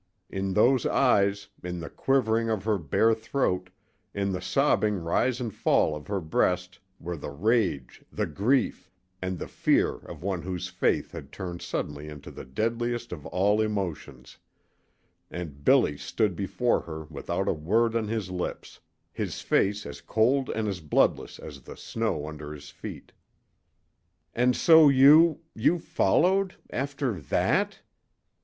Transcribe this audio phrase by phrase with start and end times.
[0.31, 3.69] In those eyes, in the quivering of her bare throat,
[4.15, 8.89] in the sobbing rise and fall of her breast were the rage, the grief,
[9.21, 13.61] and the fear of one whose faith had turned suddenly into the deadliest of all
[13.61, 14.39] emotions;
[15.29, 18.79] and Billy stood before her without a word on his lips,
[19.13, 23.11] his face as cold and as bloodless as the snow under his feet.
[24.33, 27.81] "And so you you followed after that!"